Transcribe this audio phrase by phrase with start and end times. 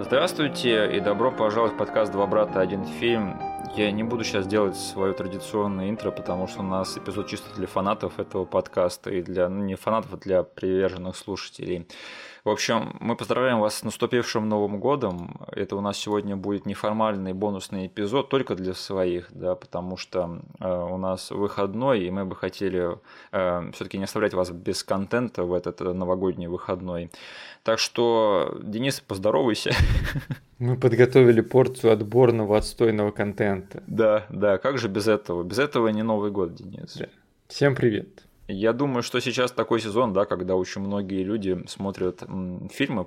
[0.00, 3.36] Здравствуйте и добро пожаловать в подкаст «Два брата, один фильм».
[3.76, 7.66] Я не буду сейчас делать свое традиционное интро, потому что у нас эпизод чисто для
[7.66, 11.86] фанатов этого подкаста и для, ну не фанатов, а для приверженных слушателей.
[12.44, 15.40] В общем, мы поздравляем вас с наступившим Новым годом.
[15.52, 20.68] Это у нас сегодня будет неформальный бонусный эпизод только для своих, да, потому что э,
[20.68, 22.98] у нас выходной, и мы бы хотели
[23.32, 27.10] э, все-таки не оставлять вас без контента в этот новогодний выходной.
[27.64, 29.72] Так что, Денис, поздоровайся.
[30.58, 33.82] Мы подготовили порцию отборного отстойного контента.
[33.86, 35.44] Да, да, как же без этого?
[35.44, 36.96] Без этого не Новый год, Денис.
[36.96, 37.06] Да.
[37.46, 38.24] Всем привет.
[38.48, 42.24] Я думаю, что сейчас такой сезон, да, когда очень многие люди смотрят
[42.72, 43.06] фильмы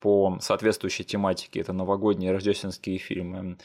[0.00, 1.60] по соответствующей тематике.
[1.60, 3.56] Это новогодние рождественские фильмы.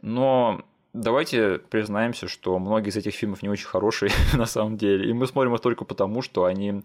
[0.00, 5.08] Но давайте признаемся, что многие из этих фильмов не очень хорошие на самом деле.
[5.08, 6.82] И мы смотрим их только потому, что они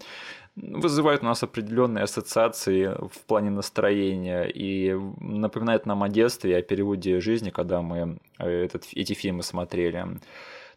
[0.55, 7.20] вызывают у нас определенные ассоциации в плане настроения и напоминают нам о детстве, о переводе
[7.20, 10.20] жизни, когда мы э, этот, эти фильмы смотрели.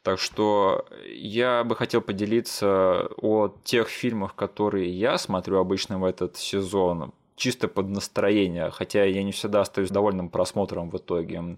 [0.03, 6.37] Так что я бы хотел поделиться о тех фильмах, которые я смотрю обычно в этот
[6.37, 11.57] сезон, чисто под настроение, хотя я не всегда остаюсь довольным просмотром в итоге.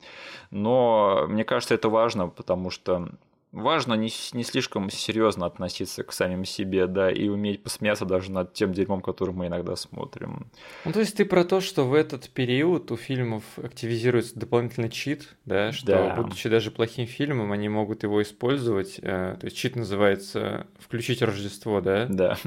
[0.50, 3.08] Но мне кажется, это важно, потому что
[3.52, 8.54] важно не, не слишком серьезно относиться к самим себе, да, и уметь посмеяться даже над
[8.54, 10.50] тем дерьмом, который мы иногда смотрим.
[10.84, 15.28] Ну, то есть ты про то, что в этот период у фильмов активизируется дополнительный чит,
[15.44, 16.14] да, что, да.
[16.16, 18.98] будучи даже плохим фильмом, они могут его использовать.
[19.02, 22.06] Э, то есть чит называется «включить Рождество», да?
[22.08, 22.38] Да.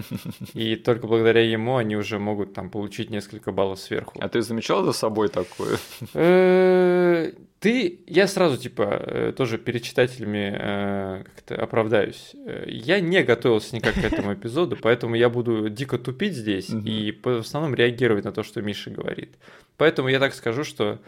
[0.53, 4.17] И только благодаря ему они уже могут там получить несколько баллов сверху.
[4.19, 5.77] А ты замечал за собой такое?
[7.65, 12.35] Э, ты, я сразу, типа, э, тоже перед читателями э, как-то оправдаюсь.
[12.45, 17.19] Э, я не готовился никак к этому эпизоду, поэтому я буду дико тупить здесь и
[17.23, 19.33] в основном реагировать на то, что Миша говорит.
[19.77, 20.99] Поэтому я так скажу, что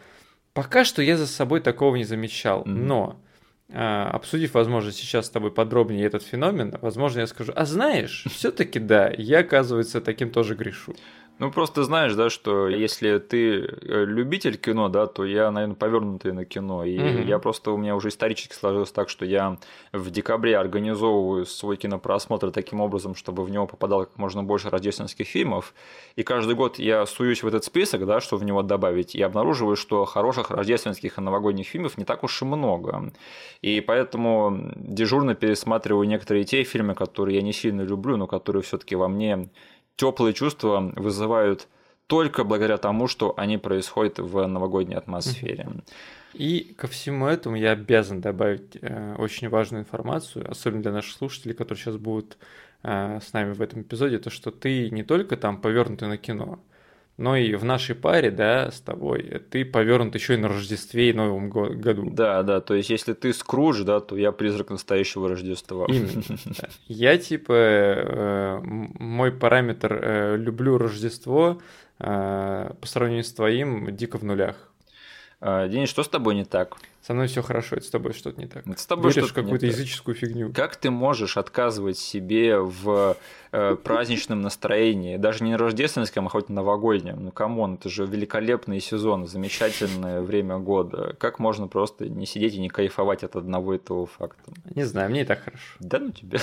[0.53, 3.21] пока что я за собой такого не замечал, но
[3.69, 9.13] обсудив, возможно, сейчас с тобой подробнее этот феномен, возможно, я скажу, а знаешь, все-таки да,
[9.17, 10.95] я, оказывается, таким тоже грешу.
[11.39, 16.33] Ну, просто знаешь, да, что если ты э, любитель кино, да, то я, наверное, повернутый
[16.33, 16.83] на кино.
[16.83, 17.27] И угу.
[17.27, 19.57] я просто, у меня уже исторически сложилось так, что я
[19.93, 25.27] в декабре организовываю свой кинопросмотр таким образом, чтобы в него попадало как можно больше рождественских
[25.27, 25.75] фильмов.
[26.15, 29.75] И каждый год я суюсь в этот список, да, что в него добавить, и обнаруживаю,
[29.75, 33.13] что хороших рождественских и новогодних фильмов не так уж и много.
[33.61, 38.95] И поэтому дежурно пересматриваю некоторые те фильмы, которые я не сильно люблю, но которые все-таки
[38.95, 39.49] во мне
[39.97, 41.67] теплые чувства вызывают
[42.07, 45.67] только благодаря тому, что они происходят в новогодней атмосфере.
[46.33, 51.55] И ко всему этому я обязан добавить э, очень важную информацию, особенно для наших слушателей,
[51.55, 52.37] которые сейчас будут
[52.83, 56.59] э, с нами в этом эпизоде, то что ты не только там повернутый на кино,
[57.17, 61.13] но и в нашей паре, да, с тобой, ты повернут еще и на Рождестве и
[61.13, 62.09] Новом году.
[62.11, 65.85] Да, да, то есть если ты Скрудж, да, то я призрак настоящего Рождества.
[65.87, 66.23] Именно.
[66.87, 71.59] Я типа, э, мой параметр э, люблю Рождество
[71.99, 74.66] э, по сравнению с твоим дико в нулях.
[75.39, 76.77] А, Денис, что с тобой не так?
[77.01, 78.65] Со мной все хорошо, это с тобой что-то не так.
[78.67, 80.51] Это с тобой в какую-то языческую фигню.
[80.51, 83.15] Как ты можешь отказывать себе в
[83.51, 87.23] э, праздничном настроении, даже не на рождественском, а хоть новогоднем?
[87.23, 91.15] Ну, come on, это же великолепный сезон, замечательное время года.
[91.19, 94.51] Как можно просто не сидеть и не кайфовать от одного этого факта?
[94.73, 95.75] Не знаю, мне и так хорошо.
[95.79, 96.39] Да ну тебе.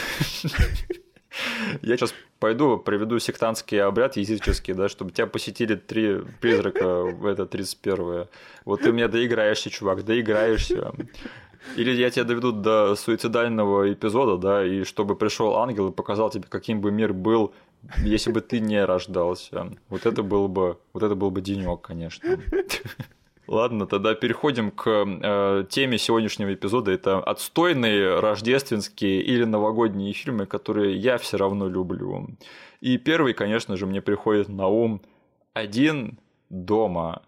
[1.82, 7.44] Я сейчас пойду проведу сектантский обряд языческий, да, чтобы тебя посетили три призрака в это
[7.44, 8.28] 31-е.
[8.64, 10.92] Вот ты меня доиграешься, чувак, доиграешься.
[11.76, 16.44] Или я тебя доведу до суицидального эпизода, да, и чтобы пришел ангел и показал тебе,
[16.48, 17.54] каким бы мир был,
[17.98, 19.70] если бы ты не рождался.
[19.88, 22.38] Вот это был бы, вот это был бы денек, конечно.
[23.46, 26.90] Ладно, тогда переходим к э, теме сегодняшнего эпизода.
[26.92, 32.28] Это отстойные рождественские или новогодние фильмы, которые я все равно люблю.
[32.80, 35.02] И первый, конечно же, мне приходит на ум
[35.52, 37.22] «Один дома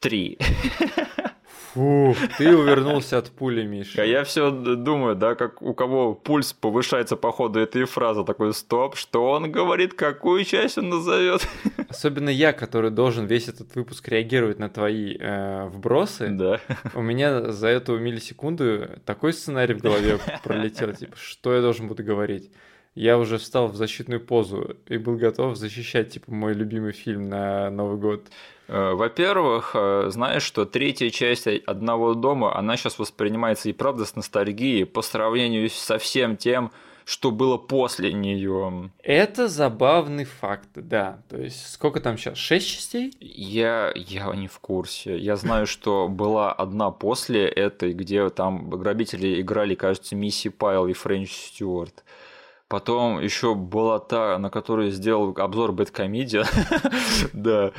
[0.00, 0.38] три».
[1.72, 4.02] Фу, ты увернулся от пули, Миша.
[4.02, 8.52] А я все думаю, да, как у кого пульс повышается по ходу этой фразы, такой
[8.54, 11.46] стоп, что он говорит, какую часть он назовет.
[11.88, 16.28] Особенно я, который должен весь этот выпуск реагировать на твои э, вбросы.
[16.30, 16.60] Да.
[16.94, 22.02] У меня за эту миллисекунду такой сценарий в голове пролетел, типа, что я должен буду
[22.02, 22.50] говорить
[22.94, 27.70] я уже встал в защитную позу и был готов защищать, типа, мой любимый фильм на
[27.70, 28.26] Новый год.
[28.68, 34.16] Э, во-первых, э, знаешь, что третья часть «Одного дома», она сейчас воспринимается и правда с
[34.16, 36.72] ностальгией по сравнению со всем тем,
[37.04, 38.90] что было после нее.
[39.02, 41.22] Это забавный факт, да.
[41.28, 42.38] То есть, сколько там сейчас?
[42.38, 43.12] Шесть частей?
[43.20, 45.18] Я, я не в курсе.
[45.18, 50.92] Я знаю, что была одна после этой, где там грабители играли, кажется, Мисси Пайл и
[50.92, 52.04] Френч Стюарт.
[52.70, 56.44] Потом еще была та, на которую сделал обзор Бэткомедиа.
[57.32, 57.72] Да.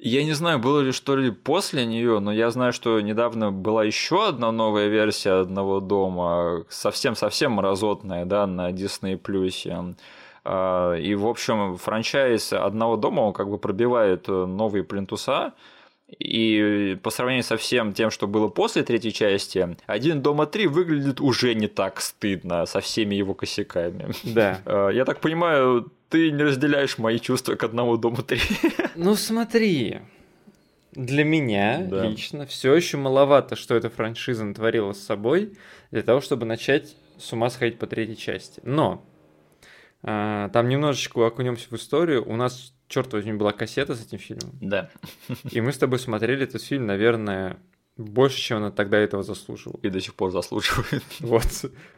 [0.00, 3.84] Я не знаю, было ли что ли после нее, но я знаю, что недавно была
[3.84, 9.96] еще одна новая версия одного дома, совсем-совсем мразотная, да, на Disney Plus.
[10.44, 15.52] А, и, в общем, франчайз одного дома он как бы пробивает новые плинтуса,
[16.08, 21.20] и по сравнению со всем тем, что было после третьей части, «Один дома три» выглядит
[21.20, 24.08] уже не так стыдно со всеми его косяками.
[24.24, 24.60] Да.
[24.64, 28.40] А, я так понимаю, ты не разделяешь мои чувства к «Одному дому три».
[28.96, 30.00] Ну смотри,
[30.92, 32.06] для меня да.
[32.06, 35.52] лично все еще маловато, что эта франшиза натворила с собой,
[35.90, 38.60] для того, чтобы начать с ума сходить по третьей части.
[38.64, 39.04] Но
[40.02, 42.28] а, там немножечко окунемся в историю.
[42.28, 44.52] У нас черт возьми, была кассета с этим фильмом.
[44.60, 44.90] Да.
[45.50, 47.58] И мы с тобой смотрели этот фильм, наверное,
[47.98, 49.78] больше, чем она тогда этого заслуживала.
[49.82, 51.02] И до сих пор заслуживает.
[51.20, 51.44] Вот.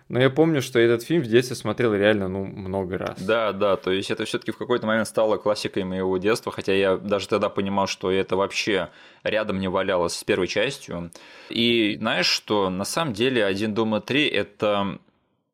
[0.08, 3.22] Но я помню, что этот фильм в детстве смотрел реально, ну, много раз.
[3.22, 6.72] Да, да, то есть это все таки в какой-то момент стало классикой моего детства, хотя
[6.72, 8.88] я даже тогда понимал, что это вообще
[9.22, 11.12] рядом не валялось с первой частью.
[11.50, 14.98] И знаешь, что на самом деле «Один дома три»— это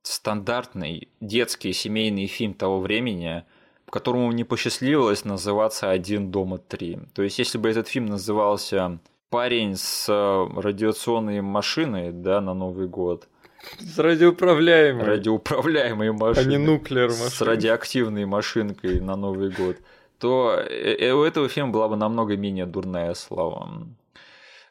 [0.02, 3.42] стандартный детский семейный фильм того времени–
[3.90, 6.98] которому не посчастливилось называться «Один дома три».
[7.14, 8.98] То есть, если бы этот фильм назывался
[9.30, 13.28] «Парень с э, радиационной машиной» да, на Новый год,
[13.78, 15.04] с радиоуправляемой.
[15.04, 16.46] Радиоуправляемой машиной.
[16.46, 17.30] А не нуклеар машиной.
[17.30, 19.76] С радиоактивной машинкой на Новый год.
[20.18, 23.86] То э, э, у этого фильма была бы намного менее дурная слава.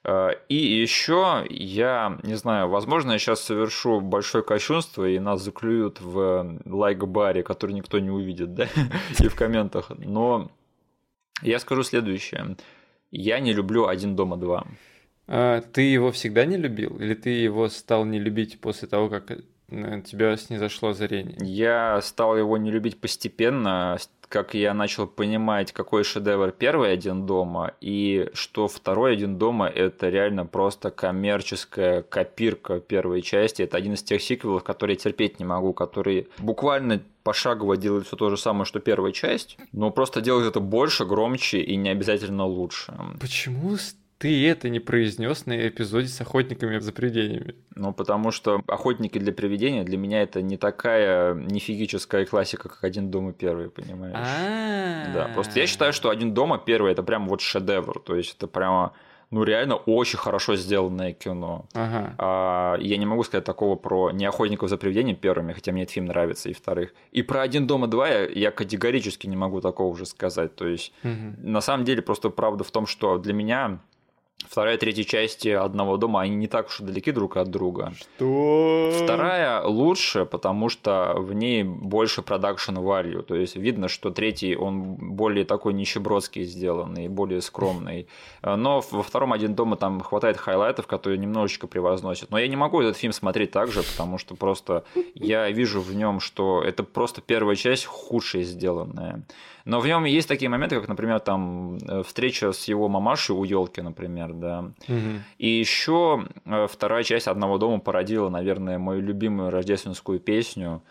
[0.05, 5.99] Э, и еще я, не знаю, возможно, я сейчас совершу большое кощунство, и нас заклюют
[5.99, 8.67] в лайк-баре, который никто не увидит, да,
[9.19, 9.91] и в комментах.
[9.97, 10.51] Но
[11.41, 12.55] я скажу следующее.
[13.11, 14.67] Я не люблю «Один дома два».
[15.27, 16.97] А, ты его всегда не любил?
[16.99, 19.31] Или ты его стал не любить после того, как
[19.69, 21.35] на тебя снизошло озарение?
[21.39, 27.73] Я стал его не любить постепенно, как я начал понимать, какой шедевр первый «Один дома»,
[27.81, 33.61] и что второй «Один дома»— это реально просто коммерческая копирка первой части.
[33.61, 38.15] Это один из тех сиквелов, которые я терпеть не могу, которые буквально пошагово делают все
[38.15, 42.45] то же самое, что первая часть, но просто делают это больше, громче и не обязательно
[42.45, 42.93] лучше.
[43.19, 43.77] Почему
[44.17, 47.55] ты это не произнес на эпизоде с охотниками за привидениями?
[47.75, 53.11] Ну, потому что охотники для привидения для меня это не такая нефигическая классика, как один
[53.11, 55.13] дома первый, понимаешь?
[55.13, 57.99] Да, просто я считаю, что один дома первый это прям вот шедевр.
[57.99, 58.93] То есть это прямо
[59.31, 61.65] ну, реально очень хорошо сделанное кино.
[61.73, 62.15] Ага.
[62.17, 65.93] А, я не могу сказать такого про не охотников за привидением первыми, хотя мне этот
[65.93, 66.93] фильм нравится, и вторых.
[67.11, 70.55] И про один дома два я, я категорически не могу такого уже сказать.
[70.55, 71.35] То есть, угу.
[71.37, 73.79] на самом деле, просто правда в том, что для меня
[74.43, 77.93] Вторая и третья части одного дома, они не так уж и далеки друг от друга.
[77.97, 78.91] Что?
[79.03, 83.21] Вторая лучше, потому что в ней больше продакшн value.
[83.21, 88.07] То есть видно, что третий, он более такой нищебродский сделанный, более скромный.
[88.43, 92.29] Но во втором «Один дома» там хватает хайлайтов, которые немножечко превозносят.
[92.29, 94.83] Но я не могу этот фильм смотреть так же, потому что просто
[95.15, 99.23] я вижу в нем, что это просто первая часть худшая сделанная.
[99.65, 103.43] Но в нем есть такие моменты, как, например, там э, встреча с его мамашей у
[103.43, 104.71] елки, например, да.
[104.87, 105.21] Угу.
[105.39, 110.83] И еще э, вторая часть одного дома породила, наверное, мою любимую рождественскую песню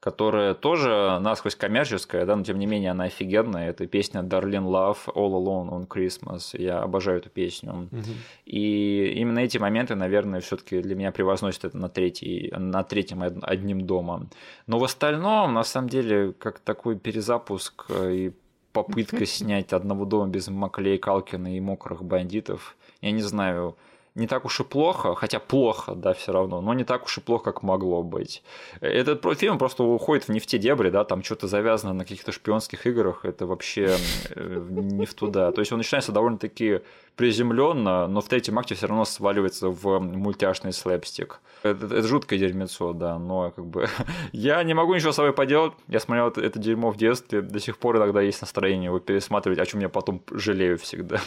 [0.00, 3.68] которая тоже насквозь коммерческая, да, но тем не менее она офигенная.
[3.68, 6.56] Это песня Darlene Love All Alone on Christmas.
[6.58, 7.88] Я обожаю эту песню.
[7.92, 8.10] Угу.
[8.46, 13.82] И именно эти моменты, наверное, все-таки для меня превозносят это на, третий, на третьем одним
[13.82, 14.30] домом.
[14.66, 18.32] Но в остальном, на самом деле, как такой перезапуск э, и
[18.72, 22.74] попытка снять одного дома без Маклей Калкина и мокрых бандитов.
[23.02, 23.76] Я не знаю,
[24.14, 27.20] не так уж и плохо, хотя плохо, да, все равно, но не так уж и
[27.20, 28.42] плохо, как могло быть.
[28.80, 32.32] Этот фильм просто уходит в не в те дебри, да, там что-то завязано на каких-то
[32.32, 33.96] шпионских играх, это вообще
[34.30, 35.52] э, не в туда.
[35.52, 36.80] То есть он начинается довольно-таки
[37.16, 41.40] приземленно, но в третьем акте все равно сваливается в мультяшный слэпстик.
[41.62, 43.88] Это, это жуткое дерьмецо, да, но как бы
[44.32, 45.74] я не могу ничего с собой поделать.
[45.88, 49.58] Я смотрел это, это дерьмо в детстве, до сих пор иногда есть настроение его пересматривать,
[49.58, 51.20] о чем я потом жалею всегда.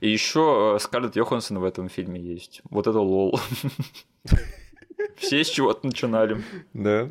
[0.00, 2.62] И еще э, Скарлетт Йоханссон в этом фильме есть.
[2.70, 3.40] Вот это лол.
[5.16, 6.42] Все с чего-то начинали.
[6.72, 7.10] Да.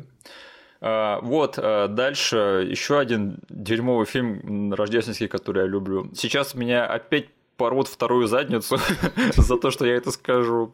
[0.80, 6.10] А, вот, а, дальше еще один дерьмовый фильм рождественский, который я люблю.
[6.14, 7.26] Сейчас меня опять
[7.60, 8.78] порвут вторую задницу
[9.36, 10.72] за то, что я это скажу.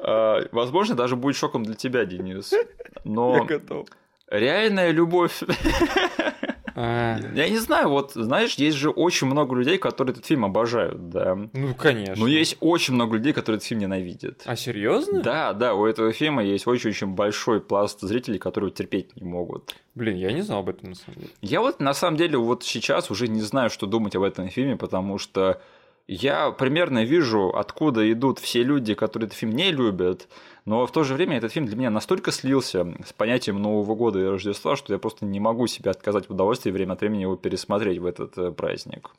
[0.00, 2.52] А, возможно, даже будет шоком для тебя, Денис.
[3.04, 3.36] Но...
[3.36, 3.86] Я готов.
[4.28, 5.44] Реальная любовь.
[6.76, 11.08] А, Я не знаю, вот, знаешь, есть же очень много людей, которые этот фильм обожают,
[11.08, 11.36] да.
[11.52, 12.16] Ну, конечно.
[12.16, 14.42] Но есть очень много людей, которые этот фильм ненавидят.
[14.44, 15.22] А серьезно?
[15.22, 19.76] Да, да, у этого фильма есть очень-очень большой пласт зрителей, которые терпеть не могут.
[19.94, 21.30] Блин, я не знал об этом на самом деле.
[21.42, 24.76] Я вот на самом деле вот сейчас уже не знаю, что думать об этом фильме,
[24.76, 25.60] потому что
[26.06, 30.28] я примерно вижу, откуда идут все люди, которые этот фильм не любят,
[30.66, 34.18] но в то же время этот фильм для меня настолько слился с понятием Нового года
[34.18, 37.36] и Рождества, что я просто не могу себе отказать в удовольствии время от времени его
[37.36, 39.10] пересмотреть в этот э, праздник.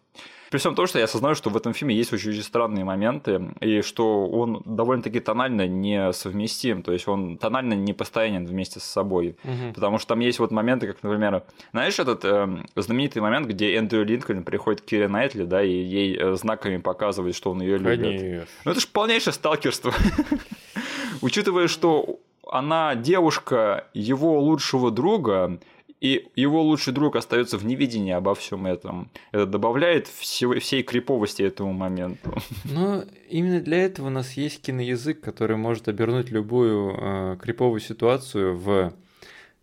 [0.49, 3.53] При всем том, что я осознаю, что в этом фильме есть очень, очень странные моменты,
[3.61, 9.35] и что он довольно-таки тонально несовместим, то есть он тонально не постоянен вместе с собой.
[9.43, 9.73] Мгм.
[9.73, 14.05] Потому что там есть вот моменты, как, например, знаешь, этот э, знаменитый момент, где Эндрю
[14.05, 18.19] Линкольн приходит к Кире Найтли, да, и ей э, знаками показывает, что он ее любит.
[18.19, 18.47] Конечно.
[18.65, 19.93] Ну это же полнейшее сталкерство.
[21.35, 25.59] Учитывая, что она девушка его лучшего друга,
[25.99, 29.09] и его лучший друг остается в невидении обо всем этом.
[29.33, 32.33] Это добавляет всего, всей криповости этому моменту.
[32.63, 38.55] Но именно для этого у нас есть киноязык, который может обернуть любую э, криповую ситуацию
[38.57, 38.93] в,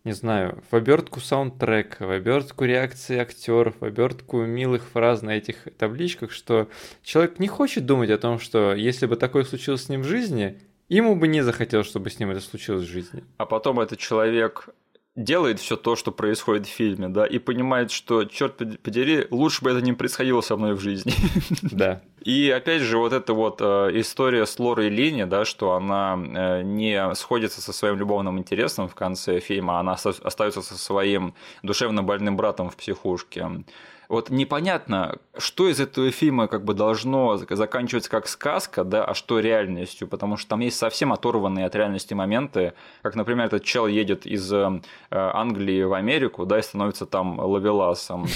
[0.03, 5.69] не знаю, в обертку саундтрека, в обертку реакции актеров, в обертку милых фраз на этих
[5.79, 6.67] табличках, что
[7.01, 10.59] человек не хочет думать о том, что если бы такое случилось с ним в жизни,
[10.95, 13.23] ему бы не захотелось, чтобы с ним это случилось в жизни.
[13.37, 14.69] А потом этот человек
[15.15, 19.69] делает все то, что происходит в фильме, да, и понимает, что, черт подери, лучше бы
[19.69, 21.13] это не происходило со мной в жизни.
[21.61, 22.01] Да.
[22.23, 26.61] И опять же, вот эта вот э, история с Лорой Лини, да, что она э,
[26.63, 31.33] не сходится со своим любовным интересом в конце фильма, она остается со своим
[31.63, 33.63] душевно больным братом в психушке.
[34.13, 39.39] Вот непонятно, что из этого фильма как бы должно заканчиваться как сказка, да, а что
[39.39, 44.27] реальностью, потому что там есть совсем оторванные от реальности моменты, как, например, этот чел едет
[44.27, 48.27] из э, Англии в Америку, да, и становится там ловеласом.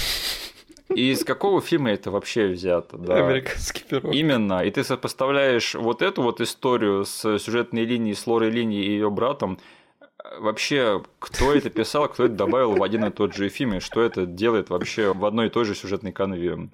[0.88, 2.98] И из какого фильма это вообще взято?
[2.98, 3.28] Да?
[3.28, 4.12] Американский пирог.
[4.12, 4.64] Именно.
[4.64, 9.10] И ты сопоставляешь вот эту вот историю с сюжетной линией, с Лорой Линией и ее
[9.10, 9.60] братом.
[10.38, 14.02] Вообще, кто это писал, кто это добавил в один и тот же фильм, и что
[14.02, 16.68] это делает вообще в одной и той же сюжетной конве.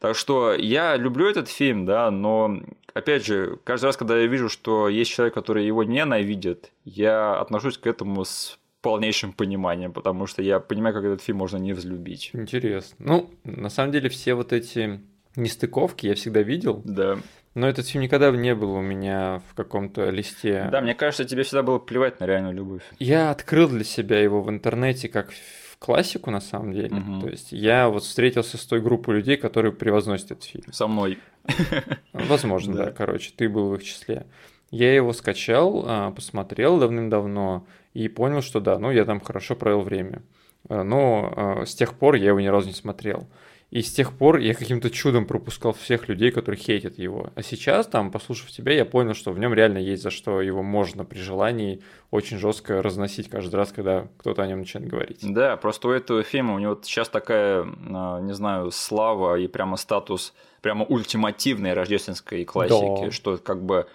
[0.00, 2.60] Так что я люблю этот фильм, да, но,
[2.94, 7.76] опять же, каждый раз, когда я вижу, что есть человек, который его ненавидит, я отношусь
[7.76, 12.30] к этому с полнейшим пониманием, потому что я понимаю, как этот фильм можно не взлюбить.
[12.32, 12.96] Интересно.
[12.98, 15.00] Ну, на самом деле, все вот эти
[15.36, 17.18] нестыковки я всегда видел, Да.
[17.54, 20.68] Но этот фильм никогда не был у меня в каком-то листе.
[20.70, 22.82] Да, мне кажется, тебе всегда было плевать на реальную любовь.
[22.98, 26.90] Я открыл для себя его в интернете как в классику, на самом деле.
[26.94, 27.20] Мгм.
[27.22, 30.72] То есть я вот встретился с той группой людей, которые превозносят этот фильм.
[30.72, 31.18] Со мной.
[32.12, 32.84] Возможно, Да.
[32.86, 34.26] да, короче, ты был в их числе.
[34.70, 39.80] Я его скачал, а, посмотрел давным-давно и понял, что да, ну я там хорошо провел
[39.80, 40.22] время.
[40.68, 43.26] А, Но а, с тех пор я его ни разу не смотрел.
[43.70, 47.30] И с тех пор я каким-то чудом пропускал всех людей, которые хейтят его.
[47.36, 50.62] А сейчас, там, послушав тебя, я понял, что в нем реально есть за что его
[50.62, 55.20] можно при желании очень жестко разносить каждый раз, когда кто-то о нем начинает говорить.
[55.22, 59.76] Да, просто у этого фильма у него сейчас такая, а, не знаю, слава и прямо
[59.76, 63.10] статус прямо ультимативной рождественской классики, Да.
[63.12, 63.86] что как бы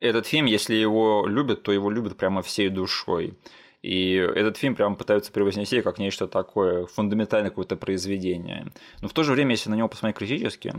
[0.00, 3.34] этот фильм, если его любят, то его любят прямо всей душой.
[3.82, 8.72] И этот фильм прямо пытаются превознести как нечто такое, фундаментальное какое-то произведение.
[9.00, 10.74] Но в то же время, если на него посмотреть критически,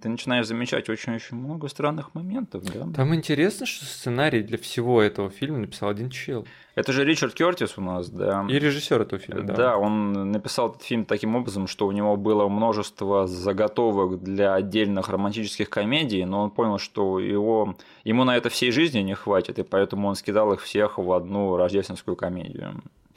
[0.00, 2.86] ты начинаешь замечать очень-очень много странных моментов, да.
[2.94, 6.46] Там интересно, что сценарий для всего этого фильма написал один чел.
[6.76, 8.46] Это же Ричард Кертис у нас, да.
[8.48, 9.54] И режиссер этого фильма, да.
[9.54, 15.08] Да, он написал этот фильм таким образом, что у него было множество заготовок для отдельных
[15.08, 19.62] романтических комедий, но он понял, что его, ему на это всей жизни не хватит, и
[19.62, 22.43] поэтому он скидал их всех в одну рождественскую комедию.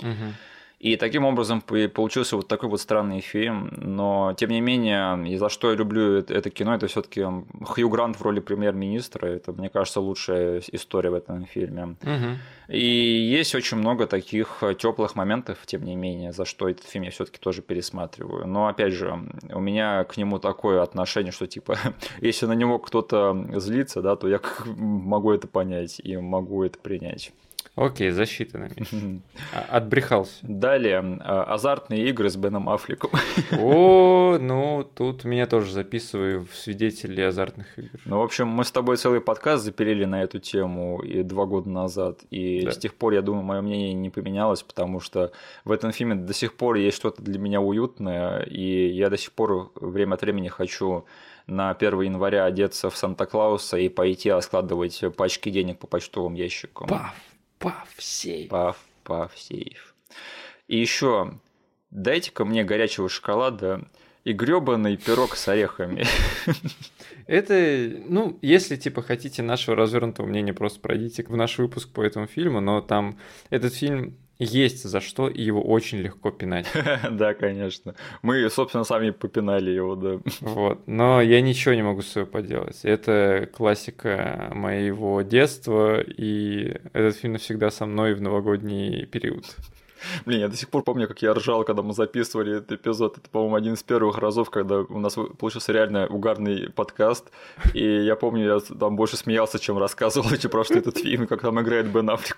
[0.02, 0.34] Мгм.
[0.80, 5.50] И таким образом получился вот такой вот странный фильм, но тем не менее, и за
[5.50, 7.26] что я люблю это, кино, это все-таки
[7.66, 11.96] Хью Грант в роли премьер-министра, это, мне кажется, лучшая история в этом фильме.
[12.04, 12.38] Мгм.
[12.68, 17.12] И есть очень много таких теплых моментов, тем не менее, за что этот фильм я
[17.12, 18.48] все-таки тоже пересматриваю.
[18.48, 19.18] Но опять же,
[19.54, 21.78] у меня к нему такое отношение, что типа,
[22.22, 27.32] если на него кто-то злится, да, то я могу это понять и могу это принять.
[27.78, 28.90] Окей, засчитано, Миш.
[29.54, 30.34] А- Отбрехался.
[30.42, 33.12] Далее, а, азартные игры с Беном Аффлеком.
[33.52, 38.00] О, ну тут меня тоже записываю в свидетели азартных игр.
[38.06, 41.70] Ну, в общем, мы с тобой целый подкаст запилили на эту тему и два года
[41.70, 42.22] назад.
[42.32, 42.72] И Да.
[42.72, 45.32] с тех пор, я думаю, мое мнение не поменялось, потому что
[45.66, 49.32] в этом фильме до сих пор есть что-то для меня уютное, и я до сих
[49.32, 51.06] пор время от времени хочу
[51.48, 56.88] на 1 января одеться в Санта-Клауса и пойти раскладывать пачки денег по почтовым ящикам.
[56.88, 57.16] Паф,
[57.60, 58.48] паф, сей.
[58.48, 59.96] Паф, паф, сейф.
[60.68, 61.34] И еще
[61.90, 63.88] дайте-ка мне горячего шоколада
[64.26, 66.06] и грёбаный пирог с орехами.
[67.28, 72.26] Это, ну, если, типа, хотите нашего развернутого мнения, просто пройдите в наш выпуск по этому
[72.26, 73.18] фильму, но там
[73.50, 76.68] этот фильм есть за что, и его очень легко пинать.
[77.12, 77.96] Да, конечно.
[78.22, 80.20] Мы, собственно, сами попинали его, да.
[80.42, 80.88] Вот.
[80.88, 82.80] Но я ничего не могу с собой поделать.
[82.84, 89.46] Это классика моего детства, и этот фильм навсегда со мной в новогодний период.
[90.26, 93.18] Блин, я до сих пор помню, как я ржал, когда мы записывали этот эпизод.
[93.18, 97.32] Это, по-моему, один из первых разов, когда у нас получился реально угарный подкаст.
[97.74, 101.60] И я помню, я там больше смеялся, чем рассказывал про что этот фильм, как там
[101.62, 102.38] играет Бен Аффлек.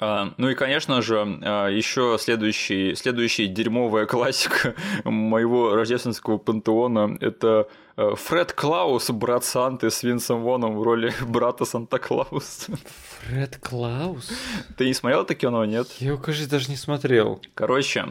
[0.00, 7.68] А, ну и, конечно же, а, еще следующий, следующий дерьмовая классика моего рождественского пантеона– это
[7.96, 12.72] Фред Клаус, брат Санты с Винсом Воном в роли брата Санта-Клауса.
[13.20, 14.32] Фред Клаус?
[14.76, 15.88] Ты не смотрел это кино, нет?
[16.00, 17.40] Я его, кажется, даже не смотрел.
[17.54, 18.04] Короче,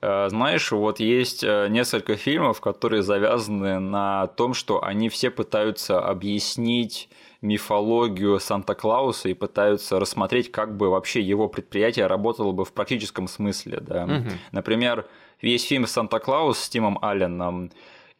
[0.00, 7.10] знаешь, вот есть несколько фильмов, которые завязаны на том, что они все пытаются объяснить
[7.42, 13.80] мифологию Санта-Клауса и пытаются рассмотреть, как бы вообще его предприятие работало бы в практическом смысле.
[13.80, 14.04] Да.
[14.04, 14.30] Угу.
[14.52, 15.06] Например,
[15.42, 17.70] весь фильм «Санта-Клаус» с Тимом Алленом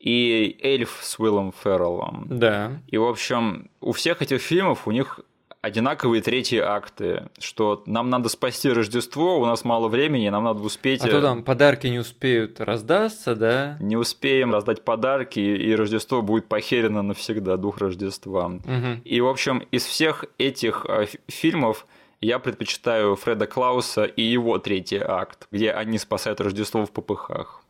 [0.00, 2.26] и «Эльф» с Уиллом Ферреллом.
[2.28, 2.80] Да.
[2.86, 5.20] И, в общем, у всех этих фильмов у них
[5.60, 11.04] одинаковые третьи акты, что нам надо спасти Рождество, у нас мало времени, нам надо успеть...
[11.04, 13.76] А то там подарки не успеют раздаться, да?
[13.80, 18.46] Не успеем раздать подарки, и Рождество будет похерено навсегда, дух Рождества.
[18.46, 19.02] Угу.
[19.04, 21.86] И, в общем, из всех этих а, фильмов
[22.20, 27.62] я предпочитаю Фреда Клауса и его третий акт, где они спасают Рождество в попыхах.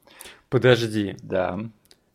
[0.49, 1.17] Подожди.
[1.23, 1.59] Да.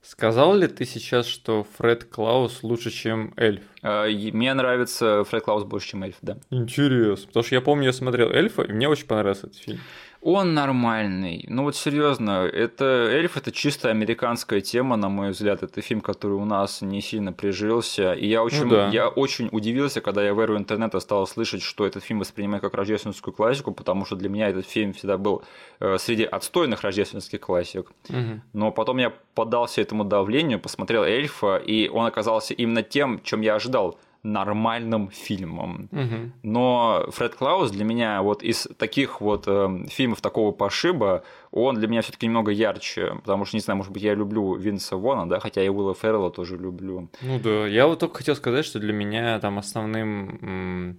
[0.03, 3.63] Сказал ли ты сейчас, что Фред Клаус лучше, чем Эльф?
[3.81, 6.37] А, мне нравится Фред Клаус больше, чем Эльф, да.
[6.49, 7.27] Интересно.
[7.27, 9.79] Потому что я помню, я смотрел Эльфа, и мне очень понравился этот фильм.
[10.25, 11.45] Он нормальный.
[11.49, 15.63] Ну вот серьезно, это эльф это чисто американская тема, на мой взгляд.
[15.63, 18.13] Это фильм, который у нас не сильно прижился.
[18.13, 18.87] И я очень, ну, да.
[18.87, 22.73] я очень удивился, когда я в эру интернета стал слышать, что этот фильм воспринимает как
[22.73, 25.43] рождественскую классику, потому что для меня этот фильм всегда был
[25.81, 27.91] э, среди отстойных рождественских классик.
[28.07, 28.41] Угу.
[28.53, 33.55] Но потом я поддался этому давлению, посмотрел эльфа, и он оказался именно тем, чем я
[33.55, 35.89] ожидал нормальным фильмом.
[35.91, 36.31] Угу.
[36.43, 41.87] Но Фред Клаус для меня вот из таких вот э, фильмов такого пошиба, он для
[41.87, 45.39] меня все-таки немного ярче, потому что, не знаю, может быть, я люблю Винса Вона, да,
[45.39, 47.09] хотя и Уилла Феррелла тоже люблю.
[47.21, 50.97] Ну да, я вот только хотел сказать, что для меня там основным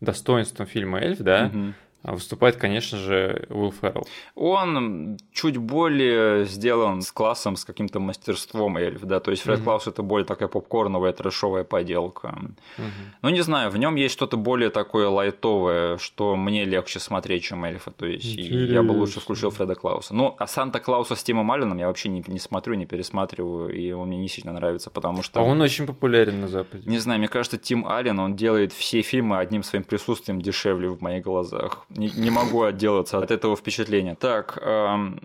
[0.00, 1.74] достоинством фильма «Эльф», да, угу
[2.12, 4.06] выступает, конечно же, Уилл Феррелл.
[4.34, 9.64] Он чуть более сделан с классом, с каким-то мастерством эльф, да, то есть Фред mm-hmm.
[9.64, 12.28] Клаус это более такая попкорновая, трэшовая поделка.
[12.76, 12.84] Mm-hmm.
[13.22, 17.64] Ну, не знаю, в нем есть что-то более такое лайтовое, что мне легче смотреть, чем
[17.64, 18.72] эльфа, то есть Интересно.
[18.74, 20.14] я бы лучше включил Фреда Клауса.
[20.14, 24.08] Ну, а Санта-Клауса с Тимом Алленом я вообще не, не смотрю, не пересматриваю, и он
[24.08, 25.40] мне не сильно нравится, потому что...
[25.40, 26.88] А он очень популярен на Западе.
[26.88, 31.00] Не знаю, мне кажется, Тим Аллен, он делает все фильмы одним своим присутствием дешевле в
[31.00, 34.14] моих глазах не, не могу отделаться от этого впечатления.
[34.14, 35.20] Так, эм,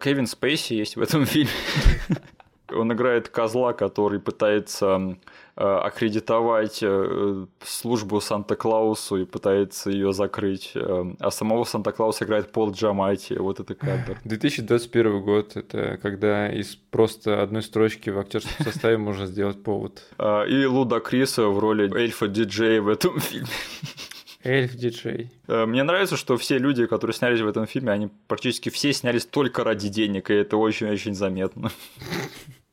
[0.00, 1.50] Кевин Спейси есть в этом фильме.
[2.74, 5.16] Он играет козла, который пытается
[5.56, 10.72] э, аккредитовать э, службу Санта-Клаусу и пытается ее закрыть.
[10.74, 13.34] Э, а самого Санта-Клауса играет Пол Джамати.
[13.34, 14.18] Вот это кадр.
[14.24, 15.56] 2021 год.
[15.56, 20.02] Это когда из просто одной строчки в актерском составе можно сделать повод.
[20.48, 23.48] И Луда Криса в роли эльфа-диджея в этом фильме.
[24.44, 25.30] Эльф-диджей.
[25.48, 29.26] Э, мне нравится, что все люди, которые снялись в этом фильме, они практически все снялись
[29.26, 31.70] только ради денег, и это очень-очень заметно.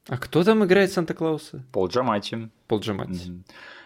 [0.08, 1.64] А кто там играет Санта-Клауса?
[1.72, 2.50] Пол Джамати.
[2.68, 3.44] Пол Джамати.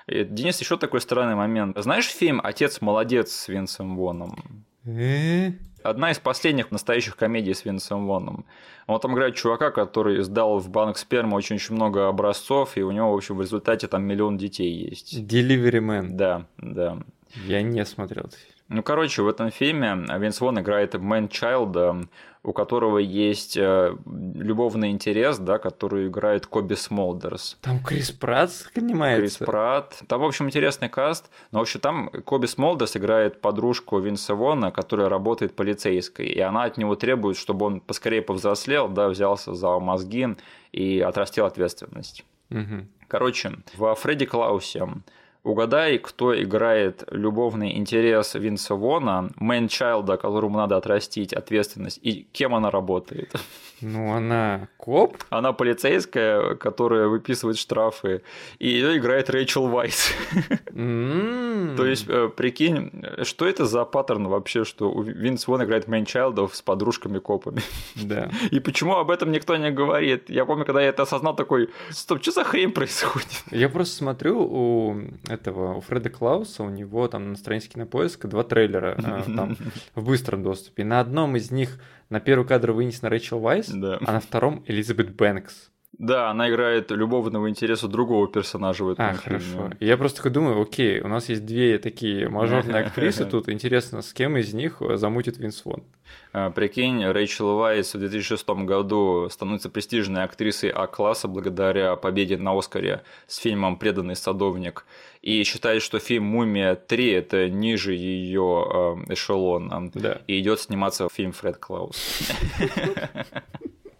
[0.07, 1.77] И, Денис, еще такой странный момент.
[1.77, 4.65] Знаешь фильм «Отец молодец» с Винсом Воном?
[4.85, 5.51] Э?
[5.83, 8.45] Одна из последних настоящих комедий с Винсом Воном.
[8.87, 13.11] Он там играет чувака, который сдал в банк спермы очень-очень много образцов, и у него,
[13.11, 15.19] в общем, в результате там миллион детей есть.
[15.19, 16.07] Delivery Man.
[16.11, 16.99] Да, да.
[17.45, 18.53] Я не смотрел этот фильм.
[18.69, 22.07] Ну, короче, в этом фильме Винс Вон играет man child а,
[22.43, 27.57] у которого есть э, любовный интерес, да, который играет Коби Смолдерс.
[27.61, 29.21] Там Крис Пратт снимается.
[29.21, 30.01] Крис Пратт.
[30.07, 31.29] Там, в общем, интересный каст.
[31.51, 36.27] Но, вообще, там Коби Смолдерс играет подружку Винса Вона, которая работает полицейской.
[36.27, 40.27] И она от него требует, чтобы он поскорее повзрослел, да, взялся за мозги
[40.71, 42.25] и отрастил ответственность.
[42.49, 42.87] Угу.
[43.07, 44.87] Короче, во Фреде Клаусе
[45.43, 52.71] Угадай, кто играет любовный интерес Винса Вона, мэнчайлда, которому надо отрастить ответственность, и кем она
[52.71, 53.33] работает?
[53.81, 55.17] Ну, она коп?
[55.29, 58.21] Она полицейская, которая выписывает штрафы,
[58.57, 60.13] и ее играет Рэйчел Вайс.
[60.65, 66.61] То есть, э, прикинь, что это за паттерн вообще, что Винс Вон играет мэнчайлдов с
[66.61, 67.61] подружками-копами?
[67.95, 68.31] Да.
[68.51, 70.29] И почему об этом никто не говорит?
[70.29, 73.43] Я помню, когда я это осознал, такой, стоп, что за хрень происходит?
[73.51, 74.97] Я просто смотрю у
[75.33, 79.57] этого, у Фреда Клауса, у него там на странице Кинопоиска два трейлера а, там
[79.95, 80.83] в быстром доступе.
[80.83, 85.72] На одном из них на первый кадр вынесена Рэйчел Вайс, а на втором Элизабет Бэнкс.
[85.99, 89.39] Да, она играет любовного интереса другого персонажа в этом А, фильме.
[89.39, 89.71] хорошо.
[89.79, 94.11] Я просто такой думаю, окей, у нас есть две такие мажорные актрисы тут, интересно, с
[94.11, 95.83] кем из них замутит Винс Вон?
[96.33, 103.03] А, Прикинь, Рэйчел Вайс в 2006 году становится престижной актрисой А-класса благодаря победе на Оскаре
[103.27, 104.85] с фильмом «Преданный садовник»
[105.21, 109.91] и считает, что фильм «Мумия 3»— это ниже ее эшелона.
[109.93, 110.21] Да.
[110.27, 111.95] И идет сниматься в фильм «Фред Клаус».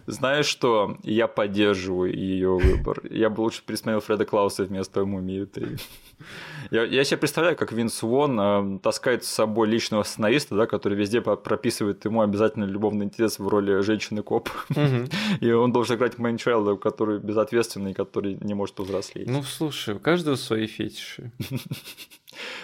[0.06, 0.98] Знаешь что?
[1.04, 3.02] Я поддерживаю ее выбор.
[3.10, 5.78] Я бы лучше пересмотрел Фреда Клауса вместо Мумии 3.
[6.74, 10.98] Я, я себе представляю, как Винс Вон э, таскает с собой личного сценариста, да, который
[10.98, 14.50] везде прописывает ему обязательно любовный интерес в роли женщины-коп.
[15.40, 19.30] И он должен играть Мэнчайлда, который безответственный, который не может повзрослеть.
[19.30, 21.32] Ну, слушай, у каждого свои фетиши.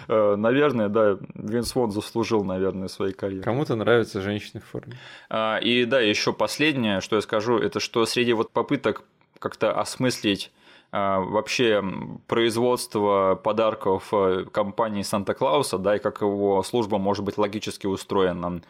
[0.08, 3.44] Э, Наверное, да, Винс Вон заслужил, наверное, своей карьеры.
[3.44, 4.98] Кому-то нравятся женщины в форме.
[5.30, 9.04] А, И да, еще последнее, что я скажу, это что среди вот попыток
[9.38, 10.52] как-то осмыслить
[10.92, 17.88] вообще м, производство подарков э, компании Санта-Клауса, да, и как его служба может быть логически
[17.88, 18.62] устроена.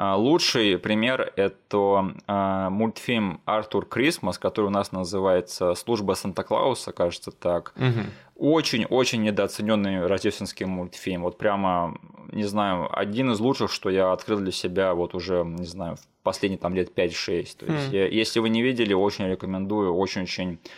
[0.00, 7.30] А, Лучший пример– это а, мультфильм «Артур Крисмас», который у нас называется «Служба Санта-Клауса», кажется
[7.32, 7.72] так.
[7.76, 8.06] Мгм.
[8.36, 11.22] Очень-очень недооцененный рождественский мультфильм.
[11.22, 11.96] Вот прямо,
[12.30, 16.22] не знаю, один из лучших, что я открыл для себя вот уже, не знаю, в
[16.22, 17.56] последние там лет 5-6.
[17.58, 17.94] То есть, Хм.
[17.94, 19.92] я- если вы не видели, очень рекомендую.
[19.94, 20.68] Очень-очень а,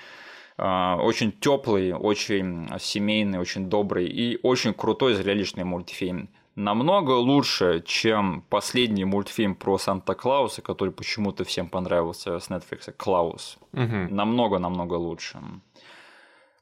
[0.60, 6.28] очень теплый, очень семейный, очень добрый и очень крутой зрелищный мультфильм.
[6.56, 13.58] Намного лучше, чем последний мультфильм про Санта-Клауса, который почему-то всем понравился с Netflix, Клаус.
[13.72, 14.14] Мгм.
[14.14, 15.38] Намного-намного лучше.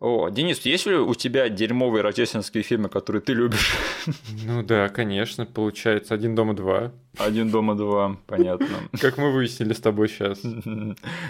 [0.01, 3.77] О, Денис, есть ли у тебя дерьмовые рождественские фильмы, которые ты любишь?
[4.45, 6.93] Ну да, конечно, получается один дома два.
[7.19, 8.69] Один дома два, понятно.
[9.01, 10.41] Как мы выяснили с тобой сейчас.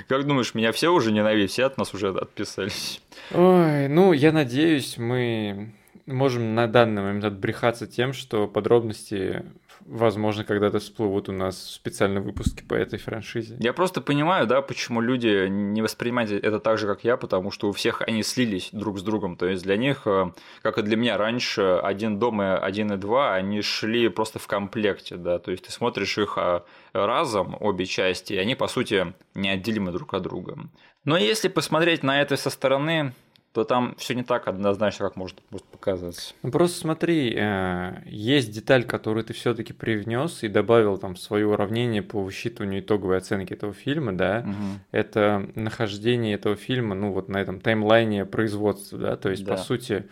[0.06, 3.00] Как думаешь, меня все уже ненавидят, все от нас уже отписались?
[3.32, 5.72] Ой, ну я надеюсь, мы
[6.04, 9.46] можем на данный момент отбрехаться тем, что подробности,
[9.88, 13.56] возможно, когда-то всплывут у нас в специальном выпуске по этой франшизе.
[13.58, 17.68] Я просто понимаю, да, почему люди не воспринимают это так же, как я, потому что
[17.68, 19.36] у всех они слились друг с другом.
[19.36, 22.96] То есть для них, э, как и для меня раньше, один дом и один и
[22.96, 25.38] два, они шли просто в комплекте, да.
[25.38, 30.14] То есть ты смотришь их а, разом, обе части, и они, по сути, неотделимы друг
[30.14, 30.58] от друга.
[31.04, 33.14] Но если посмотреть на это со стороны,
[33.52, 36.34] то там все не так однозначно, как может, может показаться.
[36.42, 41.46] Ну просто смотри, э, есть деталь, которую ты все-таки привнес и добавил там в свое
[41.46, 44.42] уравнение по высчитыванию итоговой оценки этого фильма, да.
[44.46, 44.80] Мгм.
[44.92, 49.52] это нахождение этого фильма, ну вот на этом таймлайне производства, да, то есть Да.
[49.54, 50.08] по сути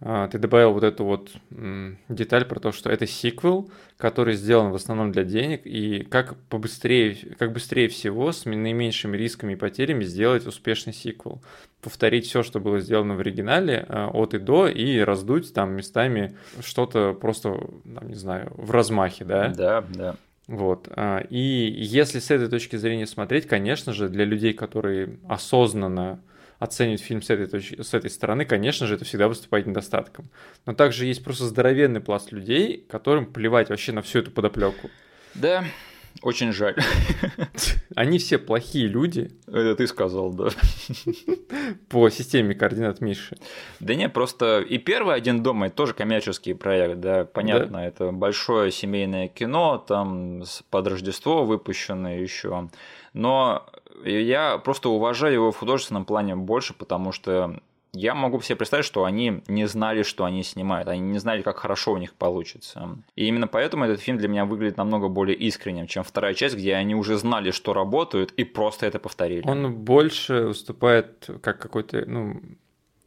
[0.00, 1.30] ты добавил вот эту вот
[2.08, 7.16] деталь про то, что это сиквел, который сделан в основном для денег, и как побыстрее,
[7.38, 11.42] как быстрее всего с наименьшими рисками и потерями сделать успешный сиквел,
[11.80, 16.36] повторить все, что было сделано в оригинале а, от и до, и раздуть там местами
[16.60, 17.50] что-то просто,
[17.84, 19.48] там, не знаю, в размахе, да?
[19.48, 20.16] Да, да.
[20.46, 20.88] Вот.
[20.90, 26.20] а, И если с этой точки зрения смотреть, конечно же, для людей, которые осознанно
[26.64, 30.28] оценивают фильм с этой, точки, с этой стороны, конечно же, это всегда выступает недостатком.
[30.66, 34.90] Но также есть просто здоровенный пласт людей, которым плевать вообще на всю эту подоплеку.
[35.34, 35.64] Да,
[36.22, 36.76] очень жаль.
[37.96, 40.48] Они все плохие люди Это ты сказал, да.
[41.88, 43.36] по системе координат Миши.
[43.80, 48.70] Да не, просто и первый «Один дома» это тоже коммерческий проект, да, понятно, это большое
[48.70, 52.68] семейное кино, там под Рождество выпущенное еще,
[53.12, 53.66] но
[54.04, 57.60] я просто уважаю его в художественном плане больше, потому что
[57.94, 61.58] я могу себе представить, что они не знали, что они снимают, они не знали, как
[61.58, 62.98] хорошо у них получится.
[63.16, 66.74] И именно поэтому этот фильм для меня выглядит намного более искренним, чем вторая часть, где
[66.74, 69.48] они уже знали, что работают, и просто это повторили.
[69.48, 72.40] Он больше выступает как какой-то, ну,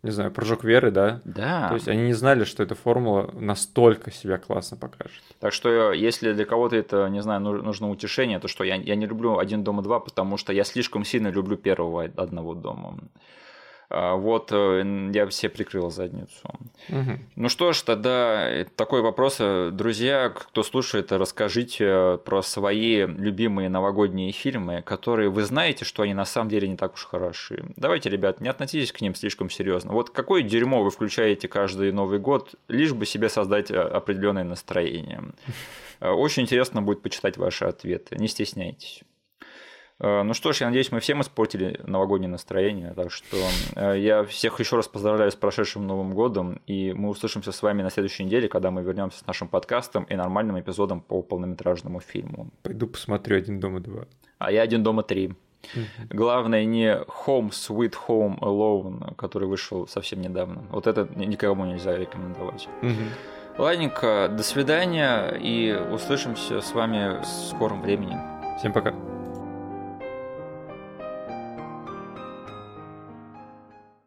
[0.03, 1.21] не знаю, прыжок веры, да?
[1.25, 1.67] Да.
[1.69, 5.21] То есть они не знали, что эта формула настолько себя классно покажет.
[5.39, 8.95] Так что, если для кого-то это, не знаю, ну- нужно утешение, то что я, я
[8.95, 12.97] не люблю «Один дома два», потому что я слишком сильно люблю первого «Одного дома».
[13.89, 16.41] А, вот э, я все прикрыл задницу.
[16.89, 17.11] Угу.
[17.35, 19.37] Ну что ж, тогда такой вопрос.
[19.37, 26.25] Друзья, кто слушает, расскажите про свои любимые новогодние фильмы, которые вы знаете, что они на
[26.25, 27.65] самом деле не так уж хороши.
[27.77, 29.93] Давайте, ребят, не относитесь к ним слишком серьезно.
[29.93, 35.23] Вот какое дерьмо вы включаете каждый Новый год, лишь бы себе создать э, определенное настроение.
[35.99, 38.17] Э, очень интересно будет почитать ваши ответы.
[38.17, 39.01] Не стесняйтесь.
[39.99, 42.93] Э, ну что ж, я надеюсь, мы всем испортили новогоднее настроение.
[42.95, 43.37] Так что
[43.75, 46.61] э, я всех еще раз поздравляю с прошедшим Новым годом.
[46.67, 50.15] И мы услышимся с вами на следующей неделе, когда мы вернемся с нашим подкастом и
[50.15, 52.49] нормальным эпизодом по полнометражному фильму.
[52.63, 54.05] Пойду посмотрю один дома два.
[54.37, 55.33] А я один дома три.
[56.09, 60.63] Главное не Home Sweet Home Alone, который вышел совсем недавно.
[60.71, 62.69] Вот это никому нельзя рекомендовать.
[63.57, 68.15] Ладненько, до свидания и услышимся с вами в скором времени.
[68.59, 68.93] Всем пока.